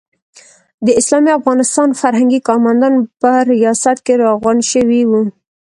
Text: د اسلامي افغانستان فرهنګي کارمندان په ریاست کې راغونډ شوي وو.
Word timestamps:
د 0.85 0.87
اسلامي 0.99 1.31
افغانستان 1.39 1.89
فرهنګي 2.01 2.39
کارمندان 2.47 2.93
په 3.21 3.31
ریاست 3.53 3.97
کې 4.05 4.13
راغونډ 4.25 4.61
شوي 4.71 5.01
وو. 5.09 5.21